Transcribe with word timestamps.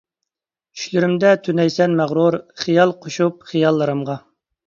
چۈشلىرىمدە 0.77 1.33
تۈنەيسەن 1.47 1.93
مەغرۇر، 2.01 2.37
خىيال 2.63 2.93
قوشۇپ 3.03 3.45
خىياللىرىمغا. 3.51 4.19